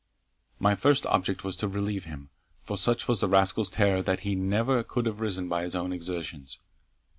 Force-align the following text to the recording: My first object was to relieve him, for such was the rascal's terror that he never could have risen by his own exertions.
My 0.57 0.73
first 0.73 1.05
object 1.05 1.43
was 1.43 1.55
to 1.57 1.67
relieve 1.67 2.05
him, 2.05 2.31
for 2.63 2.75
such 2.75 3.07
was 3.07 3.21
the 3.21 3.27
rascal's 3.27 3.69
terror 3.69 4.01
that 4.01 4.21
he 4.21 4.33
never 4.33 4.81
could 4.81 5.05
have 5.05 5.19
risen 5.21 5.47
by 5.47 5.63
his 5.63 5.75
own 5.75 5.93
exertions. 5.93 6.57